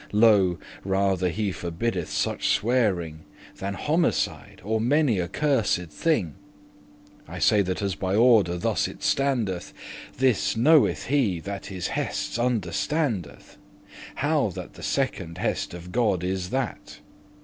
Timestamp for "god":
15.91-16.23